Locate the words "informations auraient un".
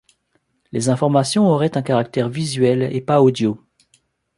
0.89-1.83